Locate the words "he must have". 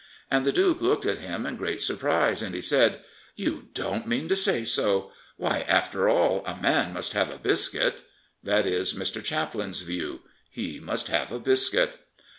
10.49-11.31